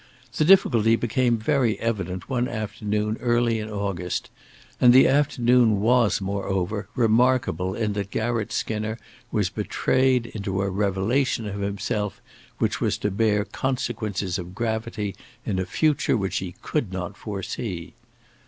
[0.35, 4.31] The difficulty became very evident one afternoon early in August,
[4.79, 8.97] and the afternoon was, moveover, remarkable in that Garratt Skinner
[9.31, 12.19] was betrayed into a revelation of himself
[12.57, 17.93] which was to bear consequences of gravity in a future which he could not foresee.